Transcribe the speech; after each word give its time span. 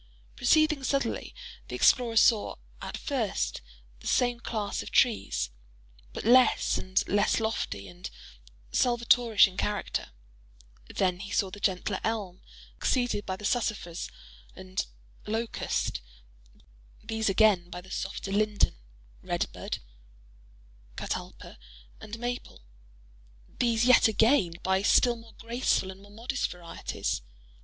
Proceeding 0.35 0.83
southwardly, 0.83 1.35
the 1.67 1.75
explorer 1.75 2.15
saw, 2.17 2.55
at 2.81 2.97
first, 2.97 3.61
the 3.99 4.07
same 4.07 4.39
class 4.39 4.81
of 4.81 4.89
trees, 4.89 5.51
but 6.11 6.25
less 6.25 6.79
and 6.79 7.07
less 7.07 7.39
lofty 7.39 7.87
and 7.87 8.09
Salvatorish 8.71 9.47
in 9.47 9.57
character; 9.57 10.07
then 10.87 11.19
he 11.19 11.29
saw 11.29 11.51
the 11.51 11.59
gentler 11.59 11.99
elm, 12.03 12.41
succeeded 12.79 13.27
by 13.27 13.35
the 13.35 13.45
sassafras 13.45 14.09
and 14.55 14.87
locust—these 15.27 17.29
again 17.29 17.69
by 17.69 17.79
the 17.79 17.91
softer 17.91 18.31
linden, 18.31 18.79
red 19.21 19.45
bud, 19.53 19.77
catalpa, 20.95 21.59
and 21.99 22.17
maple—these 22.17 23.85
yet 23.85 24.07
again 24.07 24.53
by 24.63 24.81
still 24.81 25.15
more 25.15 25.33
graceful 25.37 25.91
and 25.91 26.01
more 26.01 26.09
modest 26.09 26.49
varieties. 26.49 27.21